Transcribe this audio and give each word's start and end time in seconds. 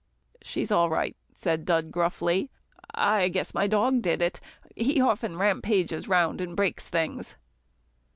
"She's 0.41 0.71
all 0.71 0.89
right," 0.89 1.15
said 1.35 1.63
Dud 1.63 1.91
gruffly. 1.91 2.49
"I 2.95 3.27
guess 3.27 3.53
my 3.53 3.67
dog 3.67 4.01
did 4.01 4.19
it. 4.19 4.39
He 4.75 4.99
often 4.99 5.37
rampages 5.37 6.07
round, 6.07 6.41
and 6.41 6.55
breaks 6.57 6.89
things." 6.89 7.35